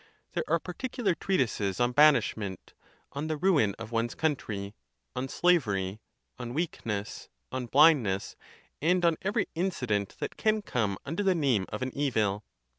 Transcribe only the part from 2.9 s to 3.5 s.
on the